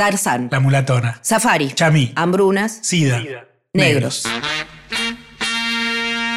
Tarzán, 0.00 0.48
La 0.50 0.60
mulatona. 0.60 1.18
Safari, 1.20 1.72
Chamí. 1.74 2.14
Hambrunas, 2.16 2.78
Sida. 2.80 3.22
negros. 3.74 4.24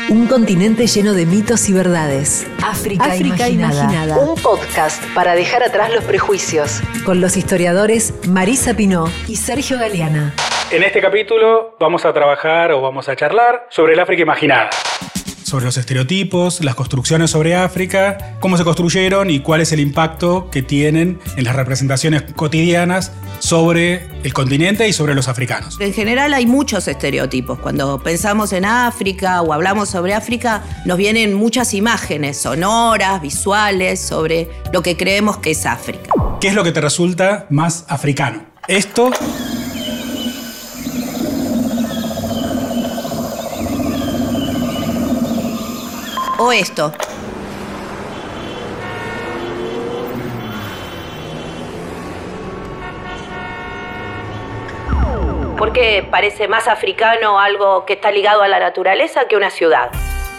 Un 0.09 0.27
continente 0.27 0.85
lleno 0.85 1.13
de 1.13 1.25
mitos 1.25 1.69
y 1.69 1.71
verdades. 1.71 2.45
África, 2.61 3.05
África 3.05 3.47
imaginada. 3.47 3.83
imaginada. 3.83 4.17
Un 4.17 4.35
podcast 4.35 5.01
para 5.15 5.33
dejar 5.33 5.63
atrás 5.63 5.93
los 5.93 6.03
prejuicios. 6.03 6.81
Con 7.05 7.21
los 7.21 7.37
historiadores 7.37 8.13
Marisa 8.27 8.73
Pinó 8.73 9.05
y 9.29 9.37
Sergio 9.37 9.79
Galeana. 9.79 10.33
En 10.69 10.83
este 10.83 10.99
capítulo 10.99 11.77
vamos 11.79 12.03
a 12.03 12.11
trabajar 12.11 12.73
o 12.73 12.81
vamos 12.81 13.07
a 13.07 13.15
charlar 13.15 13.65
sobre 13.69 13.93
el 13.93 13.99
África 14.01 14.23
imaginada. 14.23 14.71
Sobre 15.53 15.65
los 15.65 15.77
estereotipos, 15.77 16.63
las 16.63 16.73
construcciones 16.73 17.29
sobre 17.29 17.55
África, 17.55 18.37
cómo 18.39 18.57
se 18.57 18.63
construyeron 18.63 19.29
y 19.29 19.41
cuál 19.41 19.61
es 19.61 19.71
el 19.71 19.79
impacto 19.79 20.49
que 20.49 20.63
tienen 20.63 21.19
en 21.37 21.43
las 21.43 21.55
representaciones 21.55 22.23
cotidianas 22.23 23.11
sobre 23.37 24.07
el 24.23 24.33
continente 24.33 24.87
y 24.87 24.93
sobre 24.93 25.13
los 25.13 25.27
africanos. 25.27 25.77
En 25.79 25.93
general 25.93 26.33
hay 26.33 26.47
muchos 26.47 26.87
estereotipos. 26.87 27.59
Cuando 27.59 28.01
pensamos 28.01 28.51
en 28.51 28.65
África 28.65 29.43
o 29.43 29.53
hablamos 29.53 29.89
sobre 29.89 30.15
África, 30.15 30.63
nos 30.85 30.97
vienen 30.97 31.35
muchas 31.35 31.75
imágenes 31.75 32.41
sonoras, 32.41 33.21
visuales, 33.21 33.99
sobre 33.99 34.49
lo 34.71 34.81
que 34.81 34.97
creemos 34.97 35.37
que 35.37 35.51
es 35.51 35.67
África. 35.67 36.09
¿Qué 36.41 36.47
es 36.47 36.55
lo 36.55 36.63
que 36.63 36.71
te 36.71 36.81
resulta 36.81 37.45
más 37.51 37.85
africano? 37.89 38.43
Esto 38.67 39.11
O 46.45 46.51
esto. 46.51 46.91
¿Por 55.57 55.71
qué 55.71 56.05
parece 56.11 56.49
más 56.49 56.67
africano 56.67 57.39
algo 57.39 57.85
que 57.85 57.93
está 57.93 58.11
ligado 58.11 58.41
a 58.41 58.49
la 58.49 58.59
naturaleza 58.59 59.21
que 59.29 59.37
una 59.37 59.51
ciudad? 59.51 59.89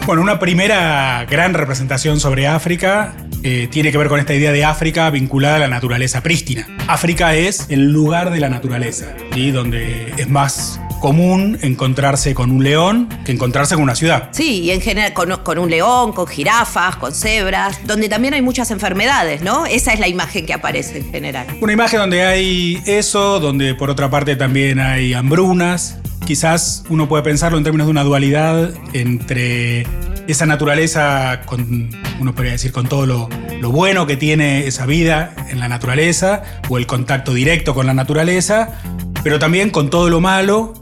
Bueno, 0.05 0.21
una 0.21 0.39
primera 0.39 1.25
gran 1.25 1.55
representación 1.55 2.21
sobre 2.21 2.47
África 2.49 3.15
eh, 3.43 3.69
tiene 3.71 3.91
que 3.91 3.97
ver 3.97 4.09
con 4.09 4.21
esta 4.21 4.35
idea 4.35 4.53
de 4.53 4.63
África 4.63 5.09
vinculada 5.09 5.57
a 5.57 5.61
la 5.61 5.69
naturaleza 5.69 6.23
prístina. 6.23 6.67
África 6.87 7.35
es 7.35 7.71
el 7.71 7.91
lugar 7.91 8.31
de 8.31 8.41
la 8.41 8.51
naturaleza, 8.51 9.15
¿sí? 9.33 9.53
donde 9.53 10.13
es 10.19 10.29
más 10.29 10.79
común 11.05 11.59
encontrarse 11.61 12.35
con 12.35 12.51
un 12.51 12.65
león 12.65 13.11
que 13.27 13.33
encontrarse 13.33 13.75
con 13.75 13.85
una 13.85 13.95
ciudad. 13.95 14.31
Sí, 14.31 14.63
y 14.63 14.71
en 14.71 14.81
general 14.81 15.13
con, 15.13 15.37
con 15.43 15.59
un 15.59 15.69
león, 15.69 16.15
con 16.15 16.27
jirafas, 16.27 16.97
con 16.97 17.13
cebras, 17.13 17.79
donde 17.85 18.09
también 18.09 18.33
hay 18.33 18.41
muchas 18.41 18.71
enfermedades, 18.71 19.43
¿no? 19.43 19.67
Esa 19.67 19.93
es 19.93 20.01
la 20.01 20.09
imagen 20.09 20.47
que 20.47 20.55
aparece 20.55 21.01
en 21.01 21.13
general. 21.13 21.47
Una 21.61 21.75
imagen 21.75 21.99
donde 21.99 22.25
hay 22.25 22.83
eso, 22.87 23.39
donde 23.39 23.75
por 23.75 23.91
otra 23.91 24.09
parte 24.09 24.35
también 24.35 24.81
hay 24.81 25.13
hambrunas. 25.13 25.99
Quizás 26.27 26.85
uno 26.89 27.07
puede 27.07 27.23
pensarlo 27.23 27.59
en 27.59 27.65
términos 27.65 27.87
de 27.87 27.91
una 27.91 28.03
dualidad 28.03 28.73
entre 28.95 29.87
esa 30.27 30.47
naturaleza, 30.47 31.43
con, 31.45 31.91
uno 32.19 32.35
podría 32.35 32.53
decir 32.53 32.73
con 32.73 32.89
todo 32.89 33.05
lo, 33.05 33.29
lo 33.61 33.71
bueno 33.71 34.07
que 34.07 34.17
tiene 34.17 34.67
esa 34.67 34.87
vida 34.87 35.35
en 35.51 35.61
la 35.61 35.69
naturaleza, 35.69 36.45
o 36.71 36.79
el 36.79 36.87
contacto 36.87 37.35
directo 37.35 37.75
con 37.75 37.85
la 37.87 37.93
naturaleza, 37.93 38.81
pero 39.25 39.39
también 39.39 39.71
con 39.71 39.91
todo 39.91 40.11
lo 40.11 40.21
malo 40.21 40.75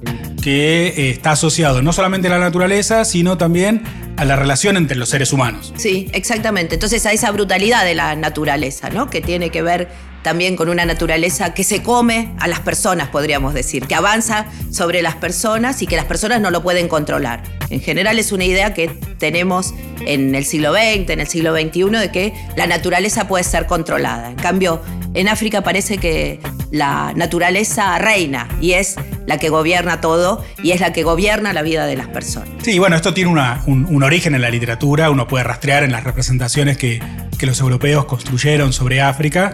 que 0.42 0.88
eh, 0.88 1.10
está 1.10 1.30
asociado 1.30 1.80
no 1.80 1.92
solamente 1.92 2.26
a 2.26 2.32
la 2.32 2.40
naturaleza, 2.40 3.04
sino 3.04 3.38
también 3.38 3.84
a 4.16 4.24
la 4.24 4.36
relación 4.36 4.76
entre 4.76 4.96
los 4.96 5.08
seres 5.08 5.32
humanos. 5.32 5.72
Sí, 5.76 6.10
exactamente. 6.12 6.74
Entonces 6.74 7.06
a 7.06 7.12
esa 7.12 7.30
brutalidad 7.30 7.84
de 7.84 7.94
la 7.94 8.16
naturaleza, 8.16 8.90
¿no? 8.90 9.08
Que 9.08 9.20
tiene 9.20 9.50
que 9.50 9.62
ver 9.62 9.88
también 10.22 10.56
con 10.56 10.68
una 10.68 10.84
naturaleza 10.84 11.54
que 11.54 11.64
se 11.64 11.82
come 11.82 12.32
a 12.38 12.48
las 12.48 12.60
personas, 12.60 13.08
podríamos 13.08 13.54
decir, 13.54 13.86
que 13.86 13.94
avanza 13.94 14.46
sobre 14.70 15.02
las 15.02 15.16
personas 15.16 15.80
y 15.82 15.86
que 15.86 15.96
las 15.96 16.04
personas 16.04 16.40
no 16.40 16.50
lo 16.50 16.62
pueden 16.62 16.88
controlar. 16.88 17.42
En 17.70 17.80
general 17.80 18.18
es 18.18 18.32
una 18.32 18.44
idea 18.44 18.74
que 18.74 18.88
tenemos 19.18 19.72
en 20.04 20.34
el 20.34 20.44
siglo 20.44 20.72
XX, 20.72 21.10
en 21.10 21.20
el 21.20 21.26
siglo 21.26 21.54
XXI, 21.54 21.90
de 21.90 22.10
que 22.10 22.34
la 22.56 22.66
naturaleza 22.66 23.28
puede 23.28 23.44
ser 23.44 23.66
controlada. 23.66 24.30
En 24.30 24.36
cambio, 24.36 24.80
en 25.14 25.28
África 25.28 25.62
parece 25.62 25.98
que 25.98 26.40
la 26.72 27.12
naturaleza 27.14 27.96
reina 27.98 28.48
y 28.60 28.72
es 28.72 28.96
la 29.26 29.38
que 29.38 29.50
gobierna 29.50 30.00
todo 30.00 30.44
y 30.62 30.72
es 30.72 30.80
la 30.80 30.92
que 30.92 31.04
gobierna 31.04 31.52
la 31.52 31.62
vida 31.62 31.86
de 31.86 31.96
las 31.96 32.08
personas. 32.08 32.48
Sí, 32.62 32.78
bueno, 32.78 32.96
esto 32.96 33.14
tiene 33.14 33.30
un 33.30 34.02
origen 34.02 34.34
en 34.34 34.40
la 34.40 34.50
literatura, 34.50 35.10
uno 35.10 35.28
puede 35.28 35.44
rastrear 35.44 35.84
en 35.84 35.92
las 35.92 36.02
representaciones 36.02 36.78
que, 36.78 37.00
que 37.38 37.46
los 37.46 37.60
europeos 37.60 38.06
construyeron 38.06 38.72
sobre 38.72 39.00
África 39.00 39.52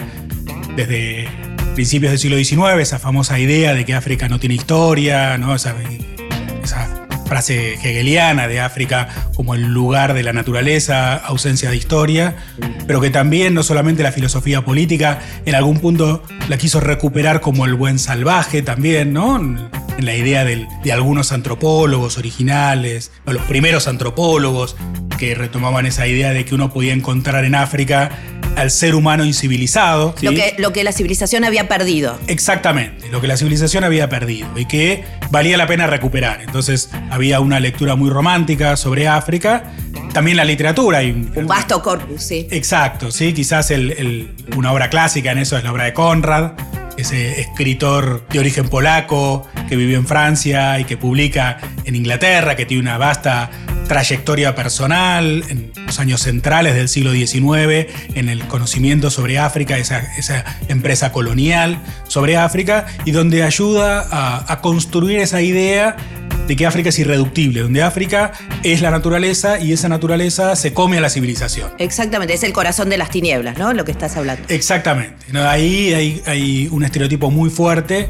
desde 0.77 1.29
principios 1.75 2.13
del 2.13 2.19
siglo 2.19 2.37
XIX, 2.37 2.81
esa 2.81 2.99
famosa 2.99 3.39
idea 3.39 3.75
de 3.75 3.85
que 3.85 3.95
África 3.95 4.29
no 4.29 4.39
tiene 4.39 4.55
historia, 4.55 5.39
¿no? 5.39 5.55
esa, 5.55 5.75
esa 6.63 6.98
frase 7.29 7.75
hegeliana 7.75 8.49
de 8.49 8.61
África 8.61 9.09
como 9.37 9.55
el 9.55 9.63
lugar 9.73 10.15
de 10.15 10.23
la 10.23 10.33
naturaleza, 10.33 11.15
ausencia 11.15 11.71
de 11.71 11.77
historia, 11.77 12.35
pero 12.87 13.01
que 13.01 13.11
también 13.11 13.55
no 13.55 13.63
solamente 13.63 14.03
la 14.03 14.11
filosofía 14.13 14.63
política 14.65 15.21
en 15.47 15.55
algún 15.55 15.79
punto 15.79 16.23
la 16.49 16.57
quiso 16.59 16.81
recuperar 16.81 17.41
como 17.41 17.67
el 17.67 17.75
buen 17.75 17.99
salvaje 17.99 18.63
también, 18.63 19.13
¿no? 19.13 19.37
En 19.39 19.69
la 20.07 20.15
idea 20.15 20.45
del- 20.45 20.67
de 20.85 20.93
algunos 20.93 21.33
antropólogos 21.33 22.19
originales, 22.19 23.11
o 23.27 23.33
los 23.33 23.43
primeros 23.45 23.89
antropólogos 23.89 24.77
que 25.19 25.35
retomaban 25.35 25.85
esa 25.87 26.07
idea 26.07 26.31
de 26.31 26.45
que 26.45 26.55
uno 26.55 26.73
podía 26.73 26.93
encontrar 26.93 27.45
en 27.45 27.55
África 27.57 28.11
al 28.59 28.71
ser 28.71 28.95
humano 28.95 29.25
incivilizado. 29.25 30.15
¿sí? 30.19 30.27
Lo, 30.27 30.33
que, 30.33 30.55
lo 30.59 30.73
que 30.73 30.85
la 30.85 30.93
civilización 30.93 31.45
había 31.45 31.69
perdido. 31.69 32.19
Exactamente, 32.27 33.09
lo 33.11 33.21
que 33.21 33.29
la 33.29 33.37
civilización 33.37 33.85
había 33.85 34.09
perdido 34.09 34.49
y 34.57 34.67
que 34.67 35.05
valía 35.31 35.57
la 35.57 35.67
pena 35.67 35.87
recuperar. 35.87 36.41
Entonces 36.43 36.91
había 37.11 37.41
una 37.41 37.61
lectura 37.61 37.95
muy 37.97 38.11
romántica 38.11 38.77
sobre 38.77 39.09
África, 39.09 39.65
también 40.13 40.37
la 40.37 40.45
literatura. 40.45 41.03
y- 41.03 41.11
Un 41.11 41.47
vasto 41.47 41.83
corpus, 41.83 42.23
sí. 42.23 42.47
Exacto, 42.51 43.11
sí, 43.11 43.33
quizás 43.33 43.71
el- 43.71 43.93
el- 43.93 44.31
una 44.57 44.73
obra 44.73 44.91
clásica 44.91 45.33
en 45.33 45.39
eso 45.39 45.57
es 45.57 45.65
la 45.65 45.73
obra 45.73 45.85
de 45.85 45.93
Conrad, 45.93 46.53
ese 46.97 47.41
escritor 47.41 48.27
de 48.29 48.41
origen 48.41 48.69
polaco 48.69 49.47
que 49.69 49.77
vivió 49.77 49.99
en 49.99 50.07
Francia 50.07 50.81
y 50.81 50.85
que 50.85 50.97
publica 50.97 51.59
en 51.85 51.95
Inglaterra, 51.95 52.57
que 52.57 52.67
tiene 52.67 52.81
una 52.83 52.99
vasta 52.99 53.51
trayectoria 53.89 54.55
personal 54.55 55.43
en 55.49 55.73
los 55.87 55.99
años 55.99 56.23
centrales 56.23 56.75
del 56.75 56.89
siglo 56.89 57.13
XIX, 57.13 57.91
en 58.15 58.29
el 58.29 58.47
conocimiento 58.47 59.11
sobre 59.11 59.39
África, 59.39 59.79
esa, 59.79 59.99
esa 60.17 60.45
empresa 60.69 61.11
colonial 61.11 61.81
sobre 62.07 62.37
África, 62.37 62.87
y 63.05 63.11
donde 63.11 63.43
ayuda 63.43 64.07
a, 64.11 64.53
a 64.53 64.61
construir 64.61 65.19
esa 65.19 65.43
idea 65.43 65.97
de 66.47 66.57
que 66.57 66.67
África 66.67 66.89
es 66.89 66.99
irreductible, 66.99 67.61
donde 67.61 67.83
África 67.83 68.33
es 68.63 68.81
la 68.81 68.91
naturaleza 68.91 69.61
y 69.61 69.73
esa 69.73 69.89
naturaleza 69.89 70.57
se 70.57 70.73
come 70.73 70.99
a 70.99 71.01
la 71.01 71.11
civilización. 71.11 71.71
Exactamente, 71.79 72.35
es 72.35 72.43
el 72.43 72.53
corazón 72.53 72.89
de 72.89 72.97
las 72.97 73.11
tinieblas, 73.11 73.59
¿no? 73.59 73.73
Lo 73.75 73.85
que 73.85 73.93
estás 73.93 74.17
hablando. 74.17 74.43
Exactamente. 74.49 75.15
Ahí 75.39 75.93
hay, 75.93 76.23
hay 76.27 76.69
un 76.71 76.85
estereotipo 76.85 77.31
muy 77.31 77.51
fuerte 77.51 78.09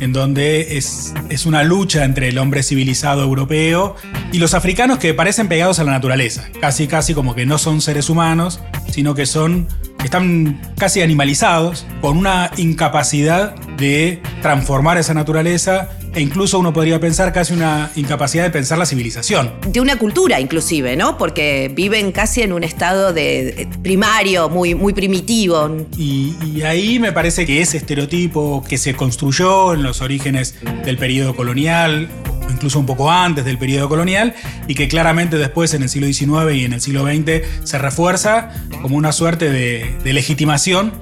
en 0.00 0.12
donde 0.12 0.76
es, 0.76 1.14
es 1.28 1.46
una 1.46 1.62
lucha 1.62 2.04
entre 2.04 2.28
el 2.28 2.38
hombre 2.38 2.62
civilizado 2.62 3.22
europeo 3.22 3.96
y 4.32 4.38
los 4.38 4.54
africanos 4.54 4.98
que 4.98 5.14
parecen 5.14 5.48
pegados 5.48 5.78
a 5.78 5.84
la 5.84 5.92
naturaleza. 5.92 6.48
Casi, 6.60 6.86
casi 6.86 7.14
como 7.14 7.34
que 7.34 7.46
no 7.46 7.58
son 7.58 7.80
seres 7.80 8.10
humanos, 8.10 8.60
sino 8.90 9.14
que 9.14 9.26
son, 9.26 9.68
están 10.04 10.60
casi 10.76 11.02
animalizados, 11.02 11.86
con 12.00 12.16
una 12.16 12.50
incapacidad 12.56 13.54
de 13.80 14.22
transformar 14.42 14.98
esa 14.98 15.14
naturaleza 15.14 15.88
e 16.14 16.20
incluso 16.20 16.58
uno 16.58 16.72
podría 16.72 16.98
pensar 16.98 17.32
casi 17.32 17.54
una 17.54 17.90
incapacidad 17.94 18.44
de 18.44 18.50
pensar 18.50 18.78
la 18.78 18.86
civilización. 18.86 19.52
De 19.66 19.80
una 19.80 19.96
cultura, 19.96 20.40
inclusive, 20.40 20.96
¿no? 20.96 21.16
Porque 21.16 21.70
viven 21.74 22.12
casi 22.12 22.42
en 22.42 22.52
un 22.52 22.64
estado 22.64 23.12
de 23.12 23.68
primario, 23.82 24.48
muy, 24.48 24.74
muy 24.74 24.92
primitivo. 24.92 25.86
Y, 25.96 26.34
y 26.44 26.62
ahí 26.62 26.98
me 26.98 27.12
parece 27.12 27.46
que 27.46 27.60
ese 27.60 27.76
estereotipo 27.76 28.64
que 28.68 28.76
se 28.76 28.94
construyó 28.94 29.72
en 29.74 29.82
los 29.82 30.00
orígenes 30.00 30.56
del 30.84 30.98
periodo 30.98 31.36
colonial, 31.36 32.08
o 32.46 32.50
incluso 32.50 32.78
un 32.80 32.86
poco 32.86 33.10
antes 33.10 33.44
del 33.44 33.58
periodo 33.58 33.88
colonial, 33.88 34.34
y 34.66 34.74
que 34.74 34.88
claramente 34.88 35.38
después 35.38 35.74
en 35.74 35.82
el 35.82 35.88
siglo 35.88 36.06
XIX 36.08 36.54
y 36.54 36.64
en 36.64 36.72
el 36.72 36.80
siglo 36.80 37.04
XX 37.04 37.42
se 37.64 37.78
refuerza 37.78 38.50
como 38.82 38.96
una 38.96 39.12
suerte 39.12 39.50
de, 39.50 39.94
de 40.02 40.12
legitimación 40.12 40.92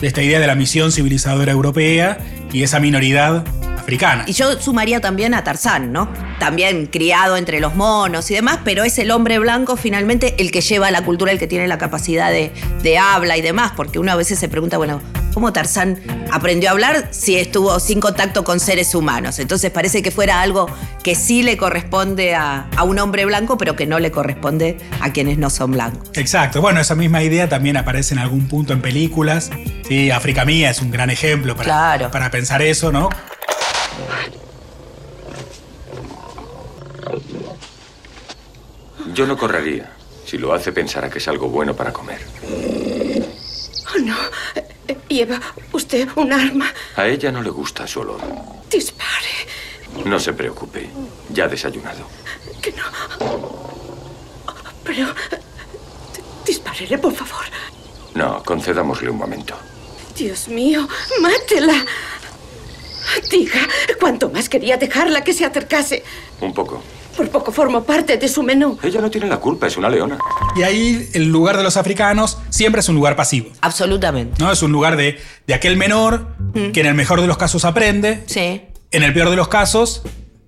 de 0.00 0.06
esta 0.06 0.22
idea 0.22 0.40
de 0.40 0.46
la 0.46 0.54
misión 0.54 0.92
civilizadora 0.92 1.52
europea 1.52 2.18
y 2.52 2.62
esa 2.62 2.80
minoridad 2.80 3.44
africana. 3.76 4.24
Y 4.26 4.32
yo 4.32 4.60
sumaría 4.60 5.00
también 5.00 5.34
a 5.34 5.44
Tarzán, 5.44 5.92
¿no? 5.92 6.08
También 6.38 6.86
criado 6.86 7.36
entre 7.36 7.60
los 7.60 7.74
monos 7.74 8.30
y 8.30 8.34
demás, 8.34 8.60
pero 8.64 8.84
es 8.84 8.98
el 8.98 9.10
hombre 9.10 9.38
blanco 9.38 9.76
finalmente 9.76 10.34
el 10.38 10.50
que 10.50 10.60
lleva 10.60 10.90
la 10.90 11.02
cultura, 11.04 11.32
el 11.32 11.38
que 11.38 11.46
tiene 11.46 11.68
la 11.68 11.78
capacidad 11.78 12.30
de, 12.30 12.52
de 12.82 12.98
habla 12.98 13.36
y 13.36 13.40
demás, 13.40 13.72
porque 13.76 13.98
uno 13.98 14.12
a 14.12 14.16
veces 14.16 14.38
se 14.38 14.48
pregunta, 14.48 14.76
bueno, 14.76 15.00
¿cómo 15.38 15.52
Tarzán 15.52 16.00
aprendió 16.32 16.68
a 16.68 16.72
hablar 16.72 17.10
si 17.12 17.36
estuvo 17.36 17.78
sin 17.78 18.00
contacto 18.00 18.42
con 18.42 18.58
seres 18.58 18.92
humanos? 18.96 19.38
Entonces 19.38 19.70
parece 19.70 20.02
que 20.02 20.10
fuera 20.10 20.40
algo 20.40 20.66
que 21.04 21.14
sí 21.14 21.44
le 21.44 21.56
corresponde 21.56 22.34
a, 22.34 22.66
un 22.84 22.98
hombre 22.98 23.24
blanco, 23.24 23.56
pero 23.56 23.76
que 23.76 23.86
no 23.86 24.00
le 24.00 24.10
corresponde 24.10 24.78
a 25.00 25.12
quienes 25.12 25.38
no 25.38 25.48
son 25.48 25.70
blancos. 25.70 26.10
Exacto. 26.14 26.60
Bueno, 26.60 26.80
esa 26.80 26.96
misma 26.96 27.22
idea 27.22 27.48
también 27.48 27.76
aparece 27.76 28.14
en 28.14 28.18
algún 28.18 28.48
punto 28.48 28.72
en 28.72 28.82
películas. 28.82 29.52
Sí, 29.86 30.10
África 30.10 30.44
Mía 30.44 30.70
es 30.70 30.82
un 30.82 30.90
gran 30.90 31.08
ejemplo 31.08 31.54
para, 31.54 32.10
para 32.10 32.30
pensar 32.32 32.60
eso, 32.60 32.90
¿no? 32.90 33.08
Yo 39.14 39.24
no 39.24 39.38
correría. 39.38 39.92
Si 40.26 40.36
lo 40.36 40.52
hace, 40.52 40.72
pensará 40.72 41.08
que 41.08 41.18
es 41.18 41.28
algo 41.28 41.48
bueno 41.48 41.76
para 41.76 41.92
comer. 41.92 42.18
Oh, 43.94 43.98
no. 44.00 44.16
¿Lleva 45.08 45.40
usted 45.72 46.08
un 46.16 46.32
arma? 46.32 46.72
A 46.96 47.06
ella 47.06 47.32
no 47.32 47.42
le 47.42 47.50
gusta 47.50 47.86
su 47.86 48.00
olor. 48.00 48.20
Dispare. 48.70 49.46
No 50.04 50.18
se 50.20 50.32
preocupe. 50.32 50.90
Ya 51.30 51.44
ha 51.44 51.48
desayunado. 51.48 52.06
Que 52.60 52.72
no. 52.72 52.84
Pero... 54.84 55.06
Disparele, 56.44 56.98
por 56.98 57.14
favor. 57.14 57.44
No, 58.14 58.42
concedámosle 58.42 59.10
un 59.10 59.18
momento. 59.18 59.54
Dios 60.16 60.48
mío, 60.48 60.86
mátela. 61.20 61.84
Diga, 63.30 63.60
¿cuánto 64.00 64.28
más 64.30 64.48
quería 64.48 64.76
dejarla 64.76 65.22
que 65.24 65.32
se 65.32 65.44
acercase? 65.44 66.04
Un 66.40 66.52
poco. 66.52 66.82
Por 67.18 67.30
poco 67.30 67.50
formo 67.50 67.82
parte 67.82 68.16
de 68.16 68.28
su 68.28 68.44
menú. 68.44 68.78
Ella 68.80 69.00
no 69.00 69.10
tiene 69.10 69.26
la 69.26 69.38
culpa, 69.38 69.66
es 69.66 69.76
una 69.76 69.90
leona. 69.90 70.18
Y 70.54 70.62
ahí 70.62 71.08
el 71.14 71.24
lugar 71.24 71.56
de 71.56 71.64
los 71.64 71.76
africanos 71.76 72.38
siempre 72.48 72.78
es 72.78 72.88
un 72.88 72.94
lugar 72.94 73.16
pasivo. 73.16 73.50
Absolutamente. 73.60 74.36
¿no? 74.38 74.52
Es 74.52 74.62
un 74.62 74.70
lugar 74.70 74.96
de, 74.96 75.18
de 75.44 75.54
aquel 75.54 75.76
menor 75.76 76.36
mm. 76.54 76.70
que 76.70 76.78
en 76.78 76.86
el 76.86 76.94
mejor 76.94 77.20
de 77.20 77.26
los 77.26 77.36
casos 77.36 77.64
aprende. 77.64 78.22
Sí. 78.26 78.62
En 78.92 79.02
el 79.02 79.12
peor 79.12 79.30
de 79.30 79.36
los 79.36 79.48
casos 79.48 80.02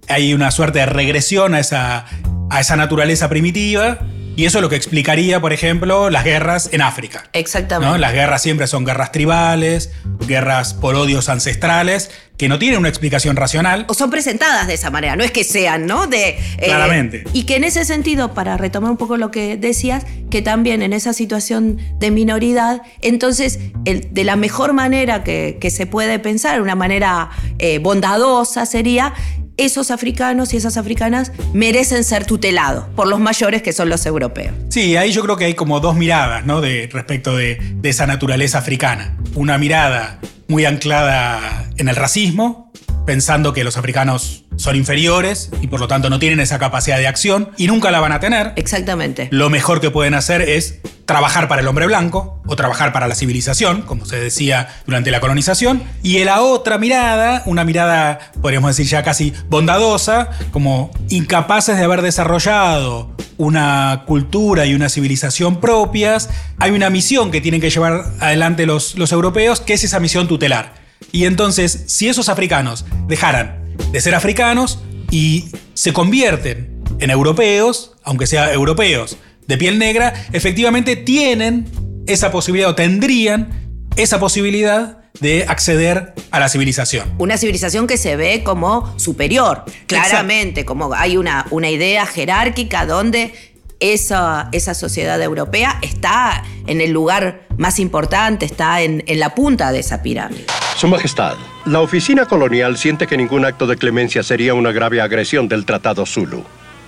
hay 0.06 0.32
una 0.32 0.52
suerte 0.52 0.78
de 0.78 0.86
regresión 0.86 1.54
a 1.54 1.58
esa, 1.58 2.06
a 2.50 2.60
esa 2.60 2.76
naturaleza 2.76 3.28
primitiva 3.28 3.98
y 4.36 4.46
eso 4.46 4.58
es 4.58 4.62
lo 4.62 4.68
que 4.68 4.76
explicaría, 4.76 5.40
por 5.40 5.52
ejemplo, 5.52 6.08
las 6.08 6.24
guerras 6.24 6.70
en 6.72 6.82
África. 6.82 7.24
Exactamente. 7.32 7.98
Las 7.98 8.12
guerras 8.12 8.40
siempre 8.40 8.68
son 8.68 8.84
guerras 8.84 9.12
tribales, 9.12 9.92
guerras 10.26 10.72
por 10.72 10.94
odios 10.94 11.28
ancestrales, 11.28 12.10
que 12.40 12.48
no 12.48 12.58
tienen 12.58 12.78
una 12.78 12.88
explicación 12.88 13.36
racional. 13.36 13.84
O 13.86 13.92
son 13.92 14.08
presentadas 14.08 14.66
de 14.66 14.72
esa 14.72 14.90
manera, 14.90 15.14
no 15.14 15.22
es 15.22 15.30
que 15.30 15.44
sean, 15.44 15.84
¿no? 15.84 16.06
De, 16.06 16.30
eh, 16.30 16.38
Claramente. 16.64 17.24
Y 17.34 17.42
que 17.42 17.56
en 17.56 17.64
ese 17.64 17.84
sentido, 17.84 18.32
para 18.32 18.56
retomar 18.56 18.90
un 18.90 18.96
poco 18.96 19.18
lo 19.18 19.30
que 19.30 19.58
decías, 19.58 20.06
que 20.30 20.40
también 20.40 20.80
en 20.80 20.94
esa 20.94 21.12
situación 21.12 21.76
de 21.98 22.10
minoridad, 22.10 22.80
entonces, 23.02 23.58
de 23.84 24.24
la 24.24 24.36
mejor 24.36 24.72
manera 24.72 25.22
que, 25.22 25.58
se 25.70 25.84
puede 25.84 26.18
pensar, 26.18 26.62
una 26.62 26.74
manera 26.74 27.28
eh, 27.58 27.78
bondadosa 27.78 28.64
sería 28.64 29.12
esos 29.58 29.90
africanos 29.90 30.54
y 30.54 30.56
esas 30.56 30.78
africanas 30.78 31.32
merecen 31.52 32.04
ser 32.04 32.24
tutelados 32.24 32.86
por 32.96 33.06
los 33.06 33.20
mayores 33.20 33.60
que 33.60 33.74
son 33.74 33.90
los 33.90 34.06
europeos. 34.06 34.54
Sí, 34.70 34.96
ahí 34.96 35.12
yo 35.12 35.20
creo 35.20 35.36
que 35.36 35.44
hay 35.44 35.54
como 35.54 35.80
dos 35.80 35.94
miradas 35.94 36.46
¿no? 36.46 36.62
de, 36.62 36.88
respecto 36.90 37.36
de, 37.36 37.58
de 37.74 37.88
esa 37.90 38.06
naturaleza 38.06 38.56
africana. 38.56 39.18
Una 39.34 39.58
mirada 39.58 40.18
muy 40.50 40.64
anclada 40.64 41.70
en 41.76 41.88
el 41.88 41.94
racismo, 41.94 42.72
pensando 43.06 43.52
que 43.52 43.62
los 43.62 43.76
africanos 43.76 44.44
son 44.60 44.76
inferiores 44.76 45.48
y 45.62 45.68
por 45.68 45.80
lo 45.80 45.88
tanto 45.88 46.10
no 46.10 46.18
tienen 46.18 46.38
esa 46.38 46.58
capacidad 46.58 46.98
de 46.98 47.06
acción 47.06 47.50
y 47.56 47.66
nunca 47.66 47.90
la 47.90 48.00
van 48.00 48.12
a 48.12 48.20
tener. 48.20 48.52
Exactamente. 48.56 49.28
Lo 49.30 49.48
mejor 49.48 49.80
que 49.80 49.90
pueden 49.90 50.12
hacer 50.12 50.42
es 50.42 50.80
trabajar 51.06 51.48
para 51.48 51.62
el 51.62 51.66
hombre 51.66 51.86
blanco 51.86 52.40
o 52.46 52.56
trabajar 52.56 52.92
para 52.92 53.08
la 53.08 53.14
civilización, 53.14 53.82
como 53.82 54.04
se 54.04 54.20
decía 54.20 54.68
durante 54.86 55.10
la 55.10 55.20
colonización. 55.20 55.82
Y 56.02 56.18
en 56.18 56.26
la 56.26 56.42
otra 56.42 56.76
mirada, 56.76 57.42
una 57.46 57.64
mirada, 57.64 58.32
podríamos 58.42 58.76
decir 58.76 58.86
ya 58.86 59.02
casi 59.02 59.32
bondadosa, 59.48 60.28
como 60.52 60.90
incapaces 61.08 61.78
de 61.78 61.82
haber 61.82 62.02
desarrollado 62.02 63.16
una 63.38 64.04
cultura 64.06 64.66
y 64.66 64.74
una 64.74 64.90
civilización 64.90 65.58
propias, 65.58 66.28
hay 66.58 66.72
una 66.72 66.90
misión 66.90 67.30
que 67.30 67.40
tienen 67.40 67.62
que 67.62 67.70
llevar 67.70 68.04
adelante 68.20 68.66
los, 68.66 68.94
los 68.96 69.10
europeos, 69.10 69.60
que 69.60 69.72
es 69.72 69.84
esa 69.84 70.00
misión 70.00 70.28
tutelar. 70.28 70.74
Y 71.12 71.24
entonces, 71.24 71.84
si 71.86 72.08
esos 72.08 72.28
africanos 72.28 72.84
dejaran 73.08 73.59
de 73.92 74.00
ser 74.00 74.14
africanos 74.14 74.80
y 75.10 75.46
se 75.74 75.92
convierten 75.92 76.82
en 76.98 77.10
europeos, 77.10 77.96
aunque 78.04 78.26
sean 78.26 78.50
europeos 78.52 79.16
de 79.46 79.56
piel 79.56 79.78
negra, 79.78 80.14
efectivamente 80.32 80.96
tienen 80.96 81.66
esa 82.06 82.30
posibilidad 82.30 82.70
o 82.70 82.74
tendrían 82.74 83.50
esa 83.96 84.20
posibilidad 84.20 84.98
de 85.20 85.44
acceder 85.48 86.14
a 86.30 86.40
la 86.40 86.48
civilización. 86.48 87.12
Una 87.18 87.36
civilización 87.36 87.86
que 87.86 87.96
se 87.96 88.16
ve 88.16 88.42
como 88.44 88.98
superior, 88.98 89.64
claramente, 89.86 90.64
como 90.64 90.94
hay 90.94 91.16
una, 91.16 91.46
una 91.50 91.68
idea 91.68 92.06
jerárquica 92.06 92.86
donde 92.86 93.34
esa, 93.80 94.48
esa 94.52 94.74
sociedad 94.74 95.20
europea 95.20 95.78
está 95.82 96.44
en 96.66 96.80
el 96.80 96.92
lugar 96.92 97.46
más 97.56 97.78
importante, 97.78 98.46
está 98.46 98.82
en, 98.82 99.02
en 99.06 99.18
la 99.18 99.34
punta 99.34 99.72
de 99.72 99.80
esa 99.80 100.02
pirámide. 100.02 100.44
Su 100.76 100.88
Majestad, 100.88 101.36
la 101.66 101.80
oficina 101.80 102.26
colonial 102.26 102.78
siente 102.78 103.06
que 103.06 103.16
ningún 103.16 103.44
acto 103.44 103.66
de 103.66 103.76
clemencia 103.76 104.22
sería 104.22 104.54
una 104.54 104.72
grave 104.72 105.00
agresión 105.00 105.48
del 105.48 105.66
Tratado 105.66 106.06
Zulu. 106.06 106.44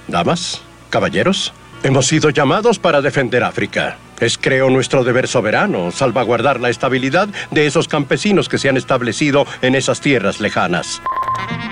Damas, 0.08 0.62
caballeros, 0.90 1.52
hemos 1.82 2.06
sido 2.06 2.30
llamados 2.30 2.78
para 2.78 3.00
defender 3.00 3.42
África. 3.42 3.98
Es, 4.20 4.38
creo, 4.38 4.70
nuestro 4.70 5.02
deber 5.02 5.26
soberano 5.26 5.90
salvaguardar 5.90 6.60
la 6.60 6.70
estabilidad 6.70 7.28
de 7.50 7.66
esos 7.66 7.88
campesinos 7.88 8.48
que 8.48 8.58
se 8.58 8.68
han 8.68 8.76
establecido 8.76 9.46
en 9.62 9.74
esas 9.74 10.00
tierras 10.00 10.40
lejanas. 10.40 11.02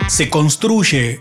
Se 0.08 0.28
construye 0.28 1.20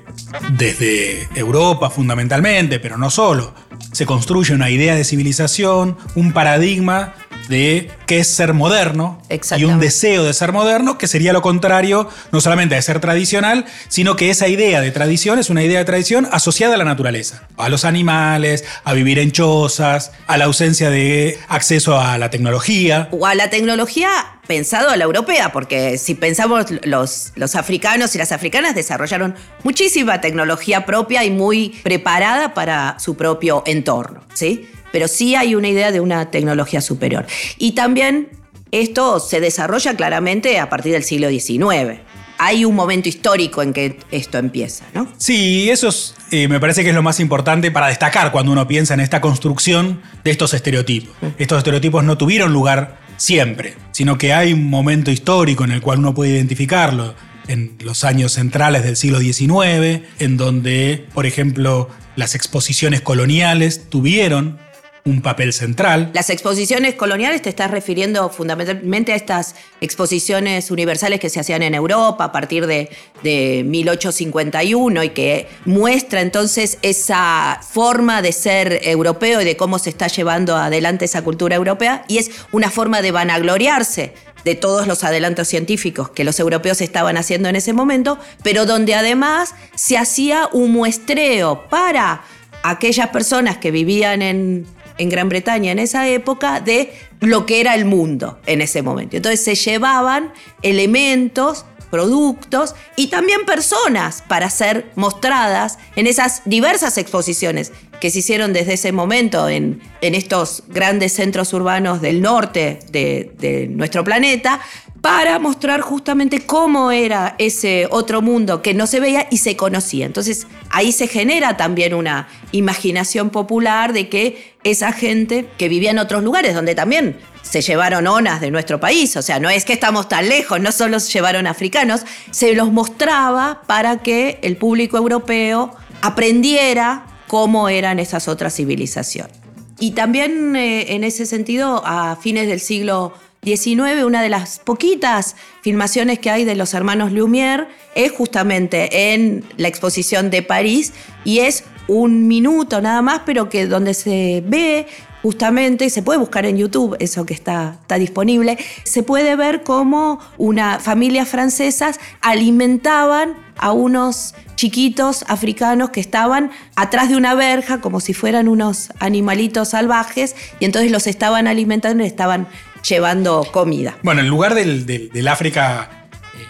desde 0.54 1.30
Europa 1.36 1.92
fundamentalmente, 1.92 2.80
pero 2.80 2.98
no 2.98 3.12
solo, 3.12 3.54
se 3.92 4.06
construye 4.06 4.54
una 4.54 4.70
idea 4.70 4.96
de 4.96 5.04
civilización, 5.04 5.98
un 6.16 6.34
paradigma 6.34 7.14
de 7.50 7.90
qué 8.06 8.20
es 8.20 8.28
ser 8.28 8.54
moderno 8.54 9.22
y 9.58 9.64
un 9.64 9.80
deseo 9.80 10.24
de 10.24 10.34
ser 10.34 10.52
moderno, 10.52 10.98
que 10.98 11.08
sería 11.08 11.34
lo 11.34 11.42
contrario 11.42 12.08
no 12.32 12.42
solamente 12.42 12.76
de 12.76 12.82
ser 12.82 13.00
tradicional, 13.00 13.66
sino 13.88 14.16
que 14.16 14.30
esa 14.30 14.48
idea 14.48 14.82
de 14.82 14.92
tradición 14.92 15.40
es 15.40 15.50
una 15.50 15.64
idea 15.64 15.80
de 15.80 15.86
tradición 15.86 16.30
asociada 16.32 16.76
a 16.76 16.78
la 16.78 16.86
naturaleza, 16.86 17.48
a 17.58 17.70
los 17.70 17.86
animales, 17.86 18.64
a 18.84 18.94
vivir 18.94 19.20
en 19.20 19.32
chozas, 19.32 20.12
a 20.28 20.38
la 20.38 20.46
ausencia 20.46 20.92
de 20.92 21.40
acceso 21.48 22.00
a 22.00 22.18
la 22.20 22.30
tecnología. 22.30 23.10
O 23.12 23.26
a 23.26 23.34
la 23.34 23.50
tecnología 23.50 24.10
pensado 24.50 24.90
a 24.90 24.98
la 24.98 25.04
europea, 25.04 25.52
porque 25.52 26.00
si 26.00 26.16
pensamos 26.16 26.66
los, 26.84 27.34
los 27.36 27.56
africanos 27.56 28.16
y 28.16 28.18
las 28.18 28.32
africanas 28.32 28.74
desarrollaron 28.74 29.36
muchísima 29.64 30.22
tecnología 30.22 30.88
propia 30.88 31.24
y 31.24 31.30
muy 31.30 31.80
preparada 31.84 32.56
para 32.56 32.98
su 32.98 33.16
propio 33.16 33.62
entorno, 33.70 34.22
¿sí? 34.34 34.68
pero 34.92 35.08
sí 35.08 35.36
hay 35.36 35.56
una 35.56 35.68
idea 35.68 35.92
de 35.92 36.00
una 36.00 36.32
tecnología 36.32 36.82
superior. 36.82 37.26
Y 37.58 37.74
también 37.74 38.30
esto 38.72 39.20
se 39.20 39.40
desarrolla 39.40 39.96
claramente 39.96 40.60
a 40.60 40.70
partir 40.70 40.94
del 40.94 41.04
siglo 41.04 41.30
XIX. 41.30 42.00
Hay 42.38 42.64
un 42.64 42.74
momento 42.74 43.10
histórico 43.10 43.62
en 43.62 43.74
que 43.74 44.00
esto 44.12 44.38
empieza, 44.38 44.86
¿no? 44.94 45.12
Sí, 45.18 45.70
eso 45.70 45.90
eh, 46.32 46.48
me 46.48 46.60
parece 46.60 46.84
que 46.84 46.90
es 46.90 46.96
lo 46.96 47.04
más 47.04 47.20
importante 47.20 47.70
para 47.70 47.88
destacar 47.88 48.32
cuando 48.32 48.54
uno 48.54 48.66
piensa 48.68 48.94
en 48.94 49.02
esta 49.02 49.20
construcción 49.20 50.02
de 50.24 50.32
estos 50.32 50.54
estereotipos. 50.54 51.14
Mm. 51.22 51.28
Estos 51.38 51.58
estereotipos 51.58 52.04
no 52.04 52.18
tuvieron 52.18 52.54
lugar 52.54 52.98
siempre, 53.18 53.76
sino 53.92 54.18
que 54.18 54.32
hay 54.34 54.54
un 54.54 54.70
momento 54.70 55.12
histórico 55.12 55.66
en 55.66 55.72
el 55.72 55.82
cual 55.82 56.00
uno 56.00 56.14
puede 56.14 56.32
identificarlo 56.32 57.14
en 57.50 57.76
los 57.82 58.06
años 58.06 58.34
centrales 58.34 58.84
del 58.84 58.96
siglo 58.96 59.20
XIX, 59.20 60.04
en 60.20 60.38
donde, 60.38 61.08
por 61.14 61.26
ejemplo, 61.26 61.90
las 62.20 62.36
exposiciones 62.36 63.02
coloniales 63.02 63.90
tuvieron 63.90 64.60
un 65.06 65.22
papel 65.22 65.54
central. 65.54 66.12
Las 66.14 66.30
exposiciones 66.30 66.96
coloniales 66.96 67.42
te 67.42 67.50
estás 67.50 67.72
refiriendo 67.72 68.30
fundamentalmente 68.30 69.14
a 69.14 69.16
estas 69.16 69.56
exposiciones 69.80 70.70
universales 70.70 71.22
que 71.22 71.30
se 71.30 71.40
hacían 71.40 71.64
en 71.64 71.74
Europa 71.74 72.26
a 72.26 72.32
partir 72.34 72.68
de, 72.68 72.90
de 73.24 73.64
1851 73.66 75.04
y 75.04 75.10
que 75.10 75.48
muestra 75.64 76.20
entonces 76.20 76.78
esa 76.82 77.62
forma 77.68 78.22
de 78.22 78.34
ser 78.34 78.82
europeo 78.84 79.42
y 79.42 79.46
de 79.46 79.56
cómo 79.56 79.80
se 79.80 79.90
está 79.90 80.08
llevando 80.08 80.58
adelante 80.58 81.06
esa 81.06 81.24
cultura 81.24 81.56
europea 81.56 82.04
y 82.10 82.18
es 82.18 82.32
una 82.52 82.70
forma 82.70 83.02
de 83.02 83.12
vanagloriarse 83.12 84.14
de 84.46 84.56
todos 84.56 84.88
los 84.88 85.04
adelantos 85.04 85.48
científicos 85.48 86.10
que 86.10 86.24
los 86.24 86.40
europeos 86.40 86.82
estaban 86.82 87.18
haciendo 87.18 87.50
en 87.50 87.56
ese 87.56 87.74
momento, 87.74 88.18
pero 88.44 88.66
donde 88.66 88.96
además 88.96 89.56
se 89.76 89.98
hacía 89.98 90.50
un 90.52 90.72
muestreo 90.72 91.68
para 91.70 92.24
aquellas 92.64 93.10
personas 93.10 93.58
que 93.58 93.72
vivían 93.72 94.22
en 94.22 94.66
en 95.00 95.10
Gran 95.10 95.30
Bretaña 95.30 95.72
en 95.72 95.80
esa 95.80 96.08
época 96.08 96.60
de 96.60 96.94
lo 97.22 97.46
que 97.46 97.62
era 97.62 97.74
el 97.74 97.86
mundo 97.86 98.40
en 98.46 98.62
ese 98.62 98.84
momento. 98.84 99.16
Entonces 99.18 99.44
se 99.44 99.56
llevaban 99.56 100.34
elementos, 100.62 101.66
productos 101.90 102.76
y 102.96 103.08
también 103.08 103.46
personas 103.46 104.24
para 104.28 104.50
ser 104.50 104.92
mostradas 104.96 105.78
en 105.96 106.08
esas 106.08 106.42
diversas 106.46 106.98
exposiciones 106.98 107.72
que 108.00 108.10
se 108.10 108.20
hicieron 108.20 108.54
desde 108.54 108.74
ese 108.74 108.92
momento 108.92 109.50
en, 109.50 109.82
en 110.02 110.16
estos 110.16 110.64
grandes 110.68 111.14
centros 111.14 111.52
urbanos 111.54 112.02
del 112.02 112.22
norte 112.22 112.80
de, 112.92 113.34
de 113.38 113.68
nuestro 113.68 114.04
planeta, 114.04 114.62
para 115.02 115.40
mostrar 115.40 115.82
justamente 115.82 116.46
cómo 116.46 116.92
era 116.92 117.36
ese 117.38 117.88
otro 117.90 118.22
mundo 118.22 118.62
que 118.62 118.74
no 118.74 118.86
se 118.86 119.00
veía 119.00 119.28
y 119.32 119.38
se 119.38 119.56
conocía. 119.56 120.06
Entonces 120.06 120.48
ahí 120.70 120.92
se 120.92 121.08
genera 121.08 121.58
también 121.58 121.94
una 121.94 122.28
imaginación 122.52 123.30
popular 123.30 123.94
de 123.94 124.10
que 124.10 124.56
esa 124.64 124.92
gente 124.92 125.48
que 125.58 125.70
vivía 125.70 125.92
en 125.92 126.00
otros 126.00 126.24
lugares, 126.24 126.54
donde 126.54 126.76
también 126.76 127.18
se 127.42 127.62
llevaron 127.62 128.08
onas 128.08 128.42
de 128.42 128.52
nuestro 128.52 128.80
país, 128.80 129.16
o 129.16 129.22
sea, 129.22 129.40
no 129.40 129.50
es 129.50 129.66
que 129.66 129.74
estamos 129.74 130.08
tan 130.08 130.30
lejos, 130.30 130.60
no 130.60 130.72
solo 130.72 131.00
se 131.00 131.12
llevaron 131.12 131.48
africanos, 131.48 132.02
se 132.32 132.54
los 132.54 132.72
mostraba 132.72 133.62
para 133.66 133.98
que 133.98 134.40
el 134.44 134.58
público 134.58 134.98
europeo 134.98 135.76
aprendiera 136.02 137.06
cómo 137.28 137.70
eran 137.70 138.00
esas 138.00 138.28
otras 138.28 138.56
civilizaciones. 138.56 139.36
Y 139.80 139.92
también 139.92 140.56
eh, 140.56 140.94
en 140.94 141.04
ese 141.04 141.26
sentido, 141.26 141.82
a 141.86 142.18
fines 142.18 142.48
del 142.48 142.60
siglo 142.60 143.14
19, 143.42 144.04
una 144.04 144.22
de 144.22 144.30
las 144.30 144.60
poquitas 144.60 145.38
filmaciones 145.62 146.20
que 146.20 146.30
hay 146.30 146.44
de 146.44 146.56
los 146.56 146.74
hermanos 146.74 147.14
Lumière 147.14 147.68
es 147.96 148.12
justamente 148.12 149.14
en 149.14 149.46
la 149.56 149.70
exposición 149.70 150.30
de 150.30 150.44
París 150.44 150.94
y 151.24 151.40
es 151.40 151.64
un 151.88 152.28
minuto 152.28 152.82
nada 152.82 153.02
más, 153.02 153.22
pero 153.26 153.50
que 153.50 153.66
donde 153.66 153.94
se 153.94 154.44
ve 154.46 154.88
justamente, 155.22 155.86
y 155.86 155.90
se 155.90 156.02
puede 156.02 156.20
buscar 156.20 156.46
en 156.46 156.58
YouTube, 156.58 156.96
eso 157.00 157.26
que 157.26 157.34
está, 157.34 157.78
está 157.82 157.96
disponible, 157.96 158.58
se 158.84 159.04
puede 159.04 159.36
ver 159.36 159.64
cómo 159.64 160.20
una 160.38 160.80
familia 160.80 161.26
francesas 161.26 162.00
alimentaban 162.22 163.36
a 163.58 163.72
unos 163.72 164.36
chiquitos 164.56 165.24
africanos 165.28 165.90
que 165.90 166.00
estaban 166.00 166.52
atrás 166.76 167.10
de 167.10 167.18
una 167.18 167.36
verja 167.36 167.82
como 167.82 168.00
si 168.00 168.14
fueran 168.14 168.48
unos 168.48 168.90
animalitos 169.00 169.70
salvajes 169.70 170.36
y 170.60 170.66
entonces 170.66 170.92
los 170.92 171.08
estaban 171.08 171.48
alimentando 171.48 172.04
y 172.04 172.08
estaban 172.08 172.48
llevando 172.88 173.46
comida. 173.52 173.98
Bueno, 174.04 174.22
el 174.22 174.28
lugar 174.28 174.56
del, 174.56 175.28
África 175.28 175.90
eh, 176.34 176.46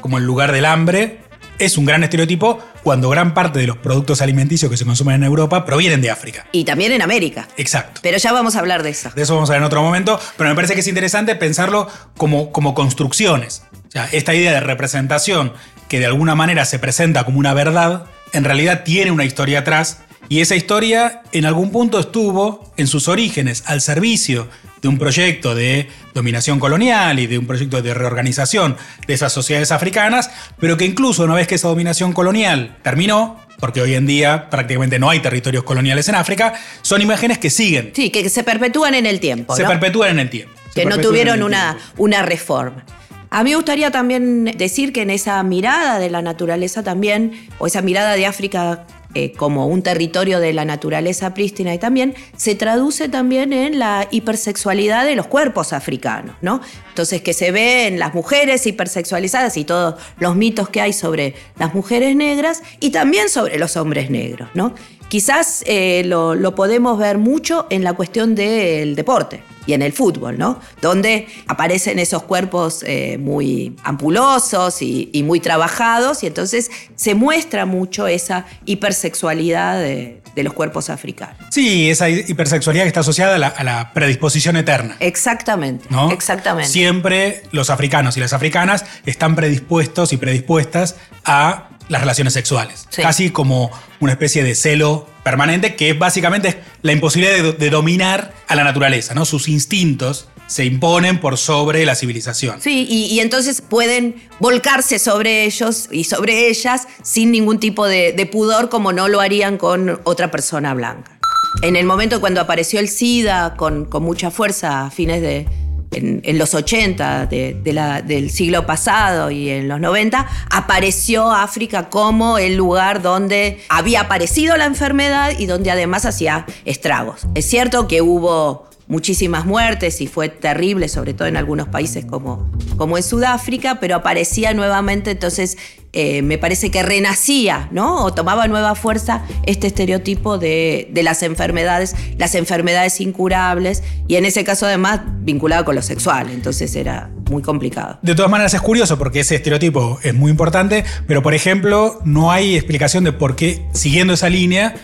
como 0.00 0.18
el 0.18 0.24
lugar 0.24 0.52
del 0.52 0.64
hambre 0.64 1.20
es 1.58 1.78
un 1.78 1.84
gran 1.84 2.02
estereotipo 2.04 2.58
cuando 2.82 3.08
gran 3.08 3.34
parte 3.34 3.58
de 3.58 3.66
los 3.66 3.76
productos 3.78 4.20
alimenticios 4.20 4.70
que 4.70 4.76
se 4.76 4.84
consumen 4.84 5.16
en 5.16 5.24
Europa 5.24 5.64
provienen 5.64 6.00
de 6.00 6.10
África. 6.10 6.46
Y 6.52 6.64
también 6.64 6.92
en 6.92 7.02
América. 7.02 7.48
Exacto. 7.56 8.00
Pero 8.02 8.18
ya 8.18 8.32
vamos 8.32 8.56
a 8.56 8.58
hablar 8.58 8.82
de 8.82 8.90
eso. 8.90 9.10
De 9.14 9.22
eso 9.22 9.34
vamos 9.34 9.50
a 9.50 9.54
hablar 9.54 9.62
en 9.62 9.66
otro 9.66 9.82
momento, 9.82 10.20
pero 10.36 10.50
me 10.50 10.56
parece 10.56 10.74
que 10.74 10.80
es 10.80 10.88
interesante 10.88 11.34
pensarlo 11.34 11.88
como, 12.16 12.52
como 12.52 12.74
construcciones. 12.74 13.62
O 13.88 13.90
sea, 13.90 14.08
esta 14.12 14.34
idea 14.34 14.52
de 14.52 14.60
representación 14.60 15.52
que 15.88 16.00
de 16.00 16.06
alguna 16.06 16.34
manera 16.34 16.64
se 16.64 16.78
presenta 16.78 17.24
como 17.24 17.38
una 17.38 17.54
verdad, 17.54 18.06
en 18.32 18.44
realidad 18.44 18.82
tiene 18.84 19.10
una 19.10 19.24
historia 19.24 19.60
atrás 19.60 19.98
y 20.28 20.40
esa 20.40 20.56
historia 20.56 21.22
en 21.32 21.44
algún 21.44 21.70
punto 21.70 22.00
estuvo 22.00 22.72
en 22.76 22.86
sus 22.86 23.08
orígenes 23.08 23.62
al 23.66 23.80
servicio 23.80 24.48
de 24.84 24.88
un 24.88 24.98
proyecto 24.98 25.54
de 25.54 25.88
dominación 26.12 26.60
colonial 26.60 27.18
y 27.18 27.26
de 27.26 27.38
un 27.38 27.46
proyecto 27.46 27.80
de 27.80 27.94
reorganización 27.94 28.76
de 29.06 29.14
esas 29.14 29.32
sociedades 29.32 29.72
africanas, 29.72 30.30
pero 30.60 30.76
que 30.76 30.84
incluso 30.84 31.24
una 31.24 31.34
vez 31.34 31.48
que 31.48 31.54
esa 31.54 31.68
dominación 31.68 32.12
colonial 32.12 32.76
terminó, 32.82 33.40
porque 33.60 33.80
hoy 33.80 33.94
en 33.94 34.06
día 34.06 34.50
prácticamente 34.50 34.98
no 34.98 35.08
hay 35.08 35.20
territorios 35.20 35.64
coloniales 35.64 36.06
en 36.10 36.16
África, 36.16 36.52
son 36.82 37.00
imágenes 37.00 37.38
que 37.38 37.48
siguen. 37.48 37.92
Sí, 37.94 38.10
que 38.10 38.28
se 38.28 38.44
perpetúan 38.44 38.94
en 38.94 39.06
el 39.06 39.20
tiempo. 39.20 39.56
Se 39.56 39.64
perpetúan 39.64 40.10
en 40.10 40.18
el 40.18 40.28
tiempo. 40.28 40.52
que 40.74 40.84
no 40.84 40.98
tuvieron 40.98 41.42
una, 41.42 41.78
una 41.96 42.20
reforma. 42.20 42.84
A 43.30 43.42
mí 43.42 43.50
me 43.50 43.56
gustaría 43.56 43.90
también 43.90 44.44
decir 44.44 44.92
que 44.92 45.00
en 45.00 45.08
esa 45.08 45.42
mirada 45.44 45.98
de 45.98 46.10
la 46.10 46.20
naturaleza 46.20 46.82
también, 46.82 47.48
o 47.56 47.66
esa 47.66 47.80
mirada 47.80 48.16
de 48.16 48.26
África 48.26 48.86
eh, 49.14 49.32
como 49.32 49.66
un 49.66 49.82
territorio 49.82 50.40
de 50.40 50.52
la 50.52 50.64
naturaleza 50.64 51.34
prístina 51.34 51.74
y 51.74 51.78
también 51.78 52.14
se 52.36 52.54
traduce 52.54 53.08
también 53.08 53.52
en 53.52 53.78
la 53.78 54.08
hipersexualidad 54.10 55.04
de 55.04 55.16
los 55.16 55.26
cuerpos 55.26 55.72
africanos, 55.72 56.36
¿no? 56.42 56.60
Entonces 56.88 57.22
que 57.22 57.32
se 57.32 57.50
ve 57.50 57.86
en 57.86 57.98
las 57.98 58.14
mujeres 58.14 58.66
hipersexualizadas 58.66 59.56
y 59.56 59.64
todos 59.64 59.94
los 60.18 60.36
mitos 60.36 60.68
que 60.68 60.80
hay 60.80 60.92
sobre 60.92 61.34
las 61.58 61.74
mujeres 61.74 62.16
negras 62.16 62.62
y 62.80 62.90
también 62.90 63.28
sobre 63.28 63.58
los 63.58 63.76
hombres 63.76 64.10
negros, 64.10 64.48
¿no? 64.54 64.74
Quizás 65.14 65.62
eh, 65.68 66.02
lo, 66.06 66.56
podemos 66.56 66.98
ver 66.98 67.18
mucho 67.18 67.68
en 67.70 67.84
la 67.84 67.92
cuestión 67.92 68.34
del 68.34 68.96
deporte 68.96 69.44
y 69.64 69.72
en 69.72 69.82
el 69.82 69.92
fútbol, 69.92 70.36
¿no? 70.40 70.58
Donde 70.82 71.28
aparecen 71.46 72.00
esos 72.00 72.24
cuerpos 72.24 72.82
eh, 72.84 73.16
muy 73.18 73.76
ampulosos 73.84 74.82
y, 74.82 75.22
muy 75.24 75.38
trabajados 75.38 76.24
y 76.24 76.26
entonces 76.26 76.68
se 76.96 77.14
muestra 77.14 77.64
mucho 77.64 78.08
esa 78.08 78.46
hipersexualidad 78.64 79.78
de, 79.78 80.20
los 80.34 80.52
cuerpos 80.52 80.90
africanos. 80.90 81.36
Sí, 81.52 81.88
esa 81.88 82.08
hipersexualidad 82.08 82.82
que 82.82 82.88
está 82.88 83.00
asociada 83.00 83.36
a 83.36 83.62
la, 83.62 83.92
predisposición 83.94 84.56
eterna. 84.56 84.96
Exactamente, 84.98 85.86
¿no? 85.90 86.10
exactamente. 86.10 86.68
Siempre 86.68 87.44
los 87.52 87.70
africanos 87.70 88.16
y 88.16 88.20
las 88.20 88.32
africanas 88.32 88.84
están 89.06 89.36
predispuestos 89.36 90.12
y 90.12 90.16
predispuestas 90.16 90.96
a 91.24 91.68
las 91.88 92.00
relaciones 92.00 92.32
sexuales. 92.32 92.88
Casi 92.96 93.30
como 93.30 93.70
una 94.00 94.12
especie 94.12 94.42
de 94.42 94.54
celo 94.54 95.06
permanente 95.22 95.74
que 95.74 95.92
básicamente 95.92 96.48
es 96.48 96.56
la 96.82 96.92
imposibilidad 96.92 97.54
de, 97.54 97.70
dominar 97.70 98.32
a 98.48 98.54
la 98.54 98.64
naturaleza, 98.64 99.14
¿no? 99.14 99.24
Sus 99.24 99.48
instintos 99.48 100.28
se 100.46 100.64
imponen 100.64 101.20
por 101.20 101.38
sobre 101.38 101.86
la 101.86 101.94
civilización. 101.94 102.60
Sí, 102.60 102.86
y, 102.88 103.18
entonces 103.20 103.62
pueden 103.62 104.16
volcarse 104.40 104.98
sobre 104.98 105.44
ellos 105.44 105.88
y 105.90 106.04
sobre 106.04 106.48
ellas 106.48 106.86
sin 107.02 107.32
ningún 107.32 107.58
tipo 107.58 107.86
de, 107.86 108.12
de 108.12 108.26
pudor 108.26 108.68
como 108.68 108.92
no 108.92 109.08
lo 109.08 109.20
harían 109.20 109.56
con 109.56 110.00
otra 110.04 110.30
persona 110.30 110.74
blanca. 110.74 111.18
En 111.62 111.76
el 111.76 111.86
momento 111.86 112.20
cuando 112.20 112.40
apareció 112.40 112.80
el 112.80 112.88
SIDA 112.88 113.54
con, 113.56 113.86
con 113.86 114.02
mucha 114.02 114.30
fuerza 114.30 114.86
a 114.86 114.90
fines 114.90 115.22
de, 115.22 115.46
en, 115.94 116.38
los 116.38 116.54
80 116.54 117.26
del 117.26 118.30
siglo 118.30 118.66
pasado 118.66 119.30
y 119.30 119.50
en 119.50 119.68
los 119.68 119.80
90, 119.80 120.26
apareció 120.50 121.30
África 121.32 121.88
como 121.88 122.38
el 122.38 122.56
lugar 122.56 123.02
donde 123.02 123.60
había 123.68 124.02
aparecido 124.02 124.56
la 124.56 124.66
enfermedad 124.66 125.32
y 125.38 125.46
donde 125.46 125.70
además 125.70 126.04
hacía 126.04 126.46
estragos. 126.64 127.26
Es 127.34 127.46
cierto 127.46 127.88
que 127.88 128.02
hubo 128.02 128.68
muchísimas 128.86 129.46
muertes 129.46 130.00
y 130.00 130.06
fue 130.06 130.28
terrible, 130.28 130.88
sobre 130.88 131.14
todo 131.14 131.28
en 131.28 131.36
algunos 131.36 131.68
países 131.68 132.04
como, 132.04 132.50
como 132.76 132.96
en 132.96 133.02
Sudáfrica, 133.02 133.80
pero 133.80 133.96
aparecía 133.96 134.52
nuevamente, 134.52 135.12
entonces 135.12 135.56
eh, 135.96 136.22
me 136.22 136.38
parece 136.38 136.72
que 136.72 136.82
renacía, 136.82 137.68
¿no? 137.70 138.04
O 138.04 138.12
tomaba 138.12 138.48
nueva 138.48 138.74
fuerza 138.74 139.22
este 139.46 139.68
estereotipo 139.68 140.38
de, 140.38 140.90
las 140.92 141.22
enfermedades, 141.22 141.94
las 142.18 142.34
enfermedades 142.34 143.00
incurables, 143.00 143.84
y 144.08 144.16
en 144.16 144.24
ese 144.24 144.42
caso 144.42 144.66
además 144.66 145.02
vinculado 145.20 145.64
con 145.64 145.76
lo 145.76 145.82
sexual, 145.82 146.30
entonces 146.30 146.74
era 146.74 147.10
muy 147.30 147.42
complicado. 147.42 148.00
De 148.02 148.16
todas 148.16 148.28
maneras 148.28 148.54
es 148.54 148.60
curioso 148.60 148.98
porque 148.98 149.20
ese 149.20 149.36
estereotipo 149.36 150.00
es 150.02 150.14
muy 150.14 150.32
importante, 150.32 150.84
pero 151.06 151.22
por 151.22 151.32
ejemplo 151.32 152.00
no 152.04 152.32
hay 152.32 152.56
explicación 152.56 153.04
de 153.04 153.12
por 153.12 153.36
qué, 153.36 153.64
siguiendo 153.72 154.14
esa 154.14 154.28
línea, 154.28 154.74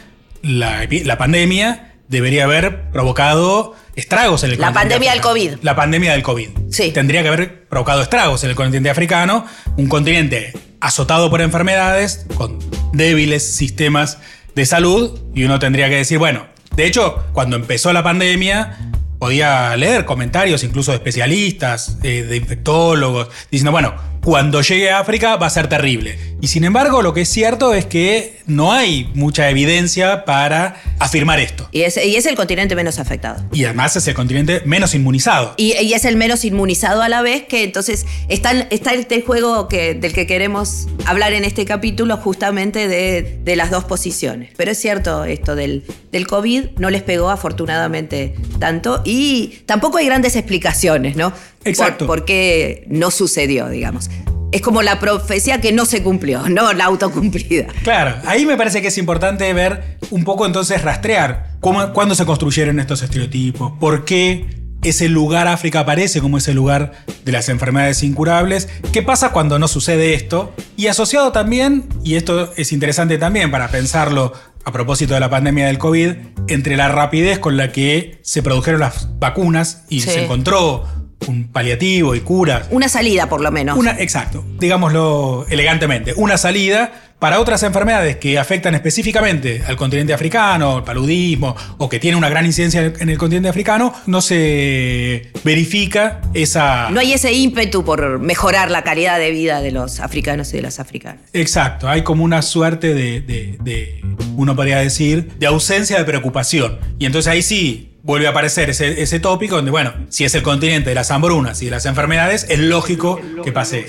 la, 0.43 0.87
la 1.05 1.19
pandemia 1.19 1.95
debería 2.07 2.45
haber 2.45 2.90
provocado 2.93 3.75
estragos 3.97 4.45
en 4.45 4.52
el 4.52 4.61
La 4.61 4.73
pandemia 4.73 5.11
del 5.11 5.21
COVID. 5.21 5.55
La 5.62 5.75
pandemia 5.75 6.12
del 6.12 6.23
COVID. 6.23 6.50
Sí. 6.71 6.93
Tendría 6.93 7.23
que 7.23 7.29
haber 7.29 7.67
provocado 7.69 8.00
estragos 8.00 8.45
en 8.45 8.50
el 8.50 8.57
continente 8.57 8.90
africano, 8.90 9.45
un 9.76 9.88
continente 9.88 10.52
azotado 10.81 11.31
por 11.31 11.41
enfermedades, 11.41 12.27
con 12.37 12.59
débiles 12.93 13.55
sistemas 13.55 14.19
de 14.55 14.67
salud, 14.67 15.19
y 15.35 15.45
uno 15.45 15.59
tendría 15.59 15.89
que 15.89 15.97
decir, 15.97 16.19
bueno, 16.19 16.47
de 16.75 16.87
hecho, 16.87 17.25
cuando 17.33 17.57
empezó 17.57 17.93
la 17.93 18.03
pandemia, 18.03 18.79
podía 19.19 19.77
leer 19.77 20.07
comentarios 20.07 20.65
incluso 20.65 20.93
de 20.93 20.97
especialistas, 20.97 21.99
eh, 22.03 22.23
de 22.23 22.37
infectólogos, 22.37 23.29
diciendo, 23.51 23.71
bueno, 23.71 23.95
cuando 24.23 24.61
llegue 24.61 24.91
a 24.91 24.99
África 24.99 25.37
va 25.37 25.47
a 25.47 25.50
ser 25.50 25.69
terrible. 25.69 26.19
Y 26.43 26.49
sin 26.49 26.65
embargo, 26.65 27.03
lo 27.03 27.12
que 27.12 27.23
es 27.23 27.29
cierto 27.29 27.75
es 27.75 27.85
que 27.85 28.39
no 28.47 28.73
hay 28.73 29.11
mucha 29.15 29.50
evidencia 29.50 30.25
para 30.25 30.81
afirmar 30.99 31.39
esto. 31.39 31.69
Y 31.71 31.83
es, 31.83 31.99
y 32.03 32.17
es 32.17 32.25
el 32.27 32.35
continente 32.35 32.75
menos 32.75 32.99
afectado. 32.99 33.45
Y 33.53 33.65
además 33.65 33.95
es 33.97 34.07
el 34.09 34.15
continente 34.15 34.62
menos 34.65 34.95
inmunizado. 34.95 35.55
Y, 35.57 35.73
es 35.73 36.05
el 36.05 36.17
menos 36.17 36.45
inmunizado 36.45 37.03
a 37.03 37.09
la 37.09 37.21
vez, 37.21 37.45
que 37.45 37.62
entonces 37.62 38.07
está, 38.29 38.53
está 38.71 38.95
este 38.95 39.21
juego 39.21 39.69
que, 39.69 39.95
del 39.95 40.12
que 40.12 40.27
queremos 40.27 40.87
hablar 41.05 41.35
en 41.35 41.45
este 41.45 41.67
capítulo, 41.67 42.17
justamente 42.17 42.89
de, 42.89 43.39
de 43.43 43.57
las 43.57 43.71
dos 43.71 43.85
posiciones. 43.85 44.50
Pero 44.57 44.71
es 44.71 44.79
cierto 44.79 45.25
esto 45.25 45.55
del, 45.55 45.85
del 46.12 46.27
COVID, 46.27 46.79
no 46.79 46.91
les 46.91 47.03
pegó 47.03 47.31
afortunadamente 47.31 48.35
tanto 48.59 49.03
y 49.05 49.61
tampoco 49.67 49.99
hay 49.99 50.07
grandes 50.07 50.37
explicaciones, 50.37 51.17
¿no? 51.17 51.33
Exacto. 51.64 52.07
Por, 52.07 52.25
qué 52.25 52.85
no 52.88 53.11
sucedió, 53.11 53.69
digamos. 53.69 54.11
Es 54.52 54.62
como 54.62 54.83
la 54.83 54.99
profecía 54.99 55.61
que 55.61 55.73
no 55.73 55.85
se 55.85 56.02
cumplió, 56.02 56.49
no 56.49 56.73
la 56.73 56.87
autocumplida. 56.87 57.69
Claro, 57.83 58.17
ahí 58.26 58.47
me 58.47 58.57
parece 58.57 58.83
que 58.83 58.88
es 58.88 58.99
importante 58.99 59.52
ver 59.52 59.99
un 60.11 60.25
poco 60.25 60.47
entonces 60.47 60.83
rastrear 60.83 61.52
cómo, 61.61 61.93
cuándo 61.93 62.14
se 62.14 62.26
construyeron 62.26 62.81
estos 62.81 63.02
estereotipos, 63.02 63.73
por 63.79 64.05
qué 64.05 64.61
ese 64.83 65.09
lugar 65.09 65.47
África 65.47 65.81
aparece 65.81 66.21
como 66.21 66.38
ese 66.38 66.55
lugar 66.55 66.93
de 67.25 67.33
las 67.33 67.49
enfermedades 67.49 68.02
incurables. 68.02 68.69
¿Qué 68.93 69.02
pasa 69.02 69.31
cuando 69.31 69.59
no 69.59 69.69
sucede 69.69 70.14
esto? 70.14 70.55
Y 70.76 70.87
asociado 70.87 71.33
también, 71.33 71.87
y 72.02 72.14
esto 72.14 72.52
es 72.57 72.73
interesante 72.73 73.19
también 73.19 73.50
para 73.50 73.69
pensarlo 73.69 74.33
a 74.64 74.73
propósito 74.73 75.14
de 75.14 75.21
la 75.21 75.31
pandemia 75.31 75.67
del 75.67 75.79
COVID, 75.79 76.12
entre 76.49 76.76
la 76.76 76.88
rapidez 76.88 77.38
con 77.38 77.57
la 77.57 77.73
que 77.73 78.19
se 78.23 78.43
produjeron 78.43 78.81
las 78.81 79.19
vacunas 79.19 79.85
y 79.88 80.00
se 80.00 80.25
encontró 80.25 80.87
un 81.27 81.49
paliativo 81.49 82.15
y 82.15 82.21
cura. 82.21 82.67
Una 82.71 82.89
salida, 82.89 83.29
por 83.29 83.41
lo 83.41 83.50
menos. 83.50 83.79
Una, 83.79 83.93
exacto, 83.99 84.45
digámoslo 84.59 85.47
elegantemente, 85.49 86.15
una 86.17 86.37
salida 86.37 86.93
para 87.21 87.39
otras 87.39 87.62
enfermedades 87.62 88.17
que 88.17 88.39
afectan 88.39 88.75
específicamente 88.75 89.62
al 89.67 89.77
continente 89.77 90.15
africano, 90.15 90.79
el 90.79 90.85
paludismo, 90.85 91.55
o 91.77 91.87
que 91.87 92.00
tienen 92.00 92.17
una 92.17 92.31
gran 92.31 92.47
incidencia 92.47 92.95
en 92.99 93.11
el 93.11 93.19
continente 93.19 93.50
africano, 93.50 93.93
no 94.07 94.23
se 94.23 95.31
verifica 95.45 96.23
esa... 96.33 96.89
No 96.91 96.99
hay 96.99 97.12
ese 97.12 97.35
ímpetu 97.35 97.85
por 97.85 98.19
mejorar 98.21 98.71
la 98.71 98.83
calidad 98.83 99.19
de 99.19 99.31
vida 99.33 99.61
de 99.61 99.71
los 99.71 100.00
africanos 100.00 100.55
y 100.55 100.57
de 100.57 100.62
las 100.62 100.81
africanas. 100.81 101.21
Exacto, 101.35 101.91
hay 101.91 102.03
como 102.03 102.25
una 102.25 102.41
suerte 102.41 102.95
de, 102.95 103.21
de 103.21 104.00
uno 104.37 104.57
podría 104.57 104.79
decir, 104.79 105.33
de 105.39 105.47
ausencia 105.47 105.99
de 105.99 106.05
preocupación. 106.05 106.79
Y 106.99 107.05
entonces 107.05 107.31
ahí 107.31 107.43
sí, 107.43 107.89
vuelve 108.02 108.26
a 108.26 108.30
aparecer 108.30 108.71
ese, 108.71 109.21
tópico 109.21 109.57
donde, 109.57 109.71
bueno, 109.71 109.92
si 110.09 110.25
es 110.25 110.35
el 110.35 110.42
continente 110.42 110.90
de 110.90 110.95
las 110.95 111.11
hambrunas 111.11 111.61
y 111.62 111.66
de 111.66 111.71
las 111.73 111.87
enfermedades, 111.87 112.47
es 112.49 112.59
lógico 112.59 113.21
que 113.42 113.52
pase. 113.52 113.87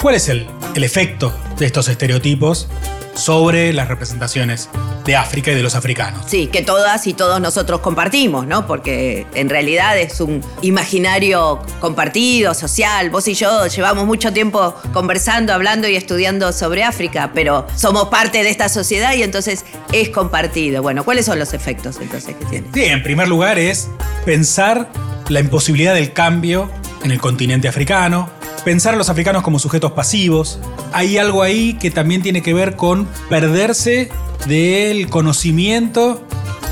¿Cuál 0.00 0.14
es 0.14 0.28
el, 0.28 0.46
el 0.74 0.84
efecto 0.84 1.34
de 1.58 1.66
estos 1.66 1.88
estereotipos 1.88 2.68
sobre 3.16 3.72
las 3.72 3.88
representaciones 3.88 4.68
de 5.04 5.16
África 5.16 5.52
y 5.52 5.54
de 5.54 5.62
los 5.62 5.74
africanos. 5.74 6.24
Sí, 6.26 6.48
que 6.48 6.62
todas 6.62 7.06
y 7.06 7.14
todos 7.14 7.40
nosotros 7.40 7.80
compartimos, 7.80 8.46
¿no? 8.46 8.66
Porque 8.66 9.26
en 9.34 9.48
realidad 9.48 9.98
es 9.98 10.20
un 10.20 10.42
imaginario 10.62 11.60
compartido, 11.80 12.54
social. 12.54 13.10
Vos 13.10 13.26
y 13.28 13.34
yo 13.34 13.66
llevamos 13.66 14.06
mucho 14.06 14.32
tiempo 14.32 14.74
conversando, 14.92 15.52
hablando 15.52 15.88
y 15.88 15.96
estudiando 15.96 16.52
sobre 16.52 16.82
África, 16.82 17.30
pero 17.34 17.66
somos 17.76 18.08
parte 18.08 18.42
de 18.42 18.50
esta 18.50 18.68
sociedad 18.68 19.14
y 19.14 19.22
entonces 19.22 19.64
es 19.92 20.08
compartido. 20.10 20.82
Bueno, 20.82 21.04
¿cuáles 21.04 21.26
son 21.26 21.38
los 21.38 21.54
efectos 21.54 21.98
entonces 22.00 22.34
que 22.36 22.44
tiene? 22.46 22.66
Sí, 22.72 22.84
en 22.84 23.02
primer 23.02 23.28
lugar 23.28 23.58
es 23.58 23.88
pensar 24.24 24.88
la 25.28 25.40
imposibilidad 25.40 25.94
del 25.94 26.12
cambio 26.12 26.70
en 27.04 27.10
el 27.10 27.20
continente 27.20 27.68
africano, 27.68 28.30
pensar 28.66 28.94
a 28.94 28.96
los 28.96 29.08
africanos 29.10 29.44
como 29.44 29.60
sujetos 29.60 29.92
pasivos. 29.92 30.58
Hay 30.92 31.18
algo 31.18 31.44
ahí 31.44 31.74
que 31.74 31.92
también 31.92 32.20
tiene 32.20 32.42
que 32.42 32.52
ver 32.52 32.74
con 32.74 33.06
perderse 33.30 34.08
del 34.48 35.08
conocimiento 35.08 36.26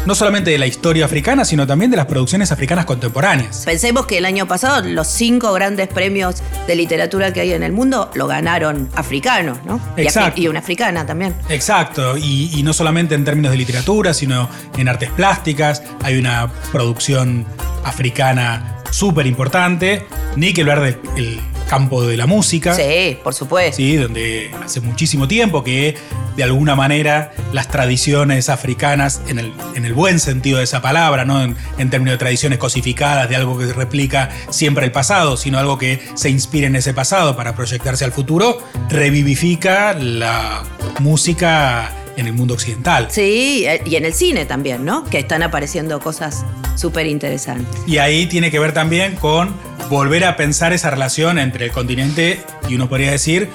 no 0.04 0.16
solamente 0.16 0.50
de 0.50 0.58
la 0.58 0.66
historia 0.66 1.04
africana, 1.04 1.44
sino 1.44 1.68
también 1.68 1.92
de 1.92 1.96
las 1.96 2.06
producciones 2.06 2.50
africanas 2.50 2.84
contemporáneas. 2.84 3.62
Pensemos 3.64 4.06
que 4.06 4.18
el 4.18 4.24
año 4.24 4.48
pasado 4.48 4.86
los 4.86 5.06
cinco 5.06 5.52
grandes 5.52 5.86
premios 5.86 6.42
de 6.66 6.74
literatura 6.74 7.32
que 7.32 7.40
hay 7.40 7.52
en 7.52 7.62
el 7.62 7.70
mundo 7.70 8.10
lo 8.14 8.26
ganaron 8.26 8.88
africanos, 8.96 9.58
¿no? 9.64 9.80
Exacto. 9.96 10.40
Y, 10.40 10.48
una 10.48 10.58
africana 10.58 11.06
también. 11.06 11.36
Exacto, 11.48 12.18
y, 12.18 12.60
no 12.64 12.72
solamente 12.72 13.14
en 13.14 13.24
términos 13.24 13.52
de 13.52 13.56
literatura, 13.56 14.12
sino 14.14 14.48
en 14.76 14.88
artes 14.88 15.10
plásticas. 15.10 15.84
Hay 16.02 16.18
una 16.18 16.50
producción 16.72 17.46
africana 17.84 18.82
súper 18.90 19.28
importante, 19.28 20.04
ni 20.34 20.52
que 20.52 20.62
hablar 20.62 20.82
del 20.82 21.40
campo 21.68 22.06
de 22.06 22.16
la 22.16 22.26
música. 22.26 22.74
Sí, 22.74 23.18
por 23.22 23.34
supuesto. 23.34 23.76
Sí, 23.76 23.96
donde 23.96 24.50
hace 24.64 24.80
muchísimo 24.80 25.28
tiempo 25.28 25.64
que 25.64 25.96
de 26.36 26.42
alguna 26.42 26.74
manera 26.74 27.32
las 27.52 27.68
tradiciones 27.68 28.48
africanas, 28.48 29.22
en 29.28 29.38
el, 29.38 29.52
en 29.74 29.84
el 29.84 29.94
buen 29.94 30.18
sentido 30.18 30.58
de 30.58 30.64
esa 30.64 30.82
palabra, 30.82 31.24
no 31.24 31.42
en, 31.42 31.56
en, 31.78 31.90
términos 31.90 32.14
de 32.14 32.18
tradiciones 32.18 32.58
cosificadas, 32.58 33.28
de 33.28 33.36
algo 33.36 33.58
que 33.58 33.72
replica 33.72 34.30
siempre 34.50 34.84
el 34.84 34.92
pasado, 34.92 35.36
sino 35.36 35.58
algo 35.58 35.78
que 35.78 36.00
se 36.14 36.30
inspira 36.30 36.66
en 36.66 36.76
ese 36.76 36.92
pasado 36.92 37.36
para 37.36 37.54
proyectarse 37.54 38.04
al 38.04 38.12
futuro, 38.12 38.58
revivifica 38.88 39.94
la 39.94 40.64
música 41.00 41.92
en 42.16 42.26
el 42.26 42.32
mundo 42.32 42.54
occidental. 42.54 43.08
Sí, 43.10 43.64
eh, 43.66 43.82
y 43.84 43.96
en 43.96 44.04
el 44.04 44.14
cine 44.14 44.46
también, 44.46 44.84
¿no? 44.84 45.04
Que 45.04 45.18
están 45.18 45.42
apareciendo 45.42 46.00
cosas 46.00 46.44
súper 46.74 47.06
interesantes. 47.06 47.80
Y 47.86 47.98
ahí 47.98 48.26
tiene 48.26 48.50
que 48.50 48.58
ver 48.58 48.72
también 48.72 49.16
con 49.16 49.54
volver 49.88 50.24
a 50.24 50.36
pensar 50.36 50.72
esa 50.72 50.90
relación 50.90 51.38
entre 51.38 51.66
el 51.66 51.72
continente 51.72 52.40
y 52.68 52.74
uno 52.74 52.88
podría 52.88 53.10
decir 53.10 53.48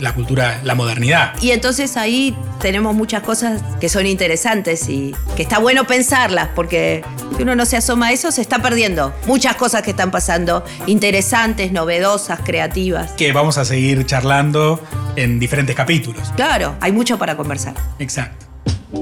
la 0.00 0.14
cultura, 0.14 0.60
la 0.64 0.74
modernidad. 0.74 1.34
Y 1.42 1.50
entonces 1.50 1.96
ahí 1.96 2.36
tenemos 2.60 2.94
muchas 2.94 3.22
cosas 3.22 3.62
que 3.80 3.88
son 3.88 4.06
interesantes 4.06 4.88
y 4.88 5.14
que 5.36 5.42
está 5.42 5.58
bueno 5.58 5.86
pensarlas, 5.86 6.48
porque 6.54 7.04
si 7.36 7.42
uno 7.42 7.54
no 7.54 7.66
se 7.66 7.76
asoma 7.76 8.08
a 8.08 8.12
eso, 8.12 8.30
se 8.32 8.40
está 8.40 8.60
perdiendo 8.60 9.14
muchas 9.26 9.56
cosas 9.56 9.82
que 9.82 9.90
están 9.90 10.10
pasando, 10.10 10.64
interesantes, 10.86 11.72
novedosas, 11.72 12.40
creativas. 12.42 13.12
Que 13.12 13.32
vamos 13.32 13.58
a 13.58 13.64
seguir 13.64 14.06
charlando 14.06 14.80
en 15.16 15.38
diferentes 15.38 15.76
capítulos. 15.76 16.32
Claro, 16.36 16.76
hay 16.80 16.92
mucho 16.92 17.18
para 17.18 17.36
conversar. 17.36 17.74
Exacto. 17.98 18.46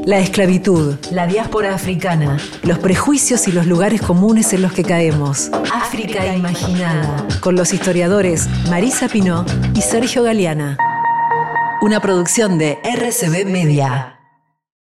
La 0.04 0.18
esclavitud, 0.18 0.96
la 1.10 1.26
diáspora 1.26 1.74
africana, 1.74 2.36
los 2.62 2.78
prejuicios 2.78 3.48
y 3.48 3.52
los 3.52 3.66
lugares 3.66 4.02
comunes 4.02 4.52
en 4.52 4.60
los 4.60 4.72
que 4.72 4.84
caemos. 4.84 5.50
África 5.72 6.26
imaginada. 6.34 7.26
Con 7.40 7.56
los 7.56 7.72
historiadores 7.72 8.46
Marisa 8.68 9.08
Pinó 9.08 9.46
y 9.74 9.80
Sergio 9.80 10.22
Galeana. 10.22 10.76
Una 11.80 12.00
producción 12.00 12.58
de 12.58 12.78
RCB 12.84 13.46
Media. 13.46 14.17